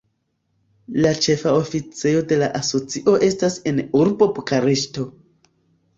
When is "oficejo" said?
1.57-2.23